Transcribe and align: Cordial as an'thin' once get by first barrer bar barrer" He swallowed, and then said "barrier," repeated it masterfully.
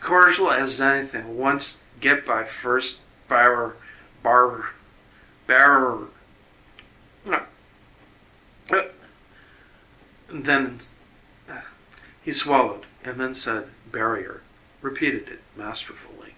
Cordial 0.00 0.50
as 0.50 0.80
an'thin' 0.80 1.36
once 1.36 1.84
get 2.00 2.24
by 2.24 2.44
first 2.44 3.02
barrer 3.28 3.76
bar 4.22 4.70
barrer" 5.46 6.08
He 12.22 12.32
swallowed, 12.32 12.86
and 13.04 13.20
then 13.20 13.34
said 13.34 13.70
"barrier," 13.92 14.40
repeated 14.80 15.28
it 15.28 15.42
masterfully. 15.56 16.36